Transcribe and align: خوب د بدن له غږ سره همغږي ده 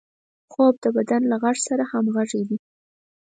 خوب 0.51 0.73
د 0.83 0.85
بدن 0.97 1.21
له 1.31 1.35
غږ 1.43 1.57
سره 1.67 1.83
همغږي 1.91 2.41
ده 2.49 2.57